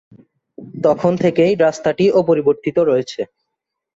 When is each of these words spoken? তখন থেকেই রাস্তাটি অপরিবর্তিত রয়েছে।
তখন 0.83 1.11
থেকেই 1.23 1.53
রাস্তাটি 1.57 2.05
অপরিবর্তিত 2.19 2.77
রয়েছে। 2.89 3.21